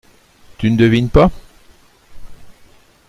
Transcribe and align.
Tu 0.57 0.71
ne 0.71 0.77
devines 0.77 1.09
pas? 1.11 1.29